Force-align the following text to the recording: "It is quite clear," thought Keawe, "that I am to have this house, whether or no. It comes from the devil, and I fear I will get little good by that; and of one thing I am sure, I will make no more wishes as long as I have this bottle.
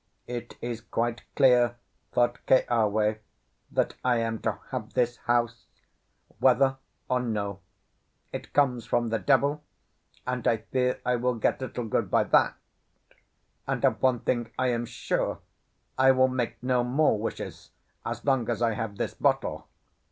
"It 0.25 0.57
is 0.61 0.81
quite 0.81 1.21
clear," 1.35 1.75
thought 2.11 2.39
Keawe, 2.47 3.19
"that 3.69 3.93
I 4.03 4.17
am 4.17 4.39
to 4.39 4.57
have 4.71 4.93
this 4.93 5.17
house, 5.17 5.67
whether 6.39 6.77
or 7.07 7.19
no. 7.19 7.59
It 8.33 8.51
comes 8.51 8.87
from 8.87 9.09
the 9.09 9.19
devil, 9.19 9.63
and 10.25 10.47
I 10.47 10.57
fear 10.57 10.99
I 11.05 11.17
will 11.17 11.35
get 11.35 11.61
little 11.61 11.85
good 11.85 12.09
by 12.09 12.23
that; 12.23 12.57
and 13.67 13.85
of 13.85 14.01
one 14.01 14.21
thing 14.21 14.49
I 14.57 14.69
am 14.69 14.85
sure, 14.87 15.41
I 15.99 16.09
will 16.13 16.29
make 16.29 16.63
no 16.63 16.83
more 16.83 17.19
wishes 17.19 17.69
as 18.03 18.25
long 18.25 18.49
as 18.49 18.59
I 18.59 18.73
have 18.73 18.97
this 18.97 19.13
bottle. 19.13 19.67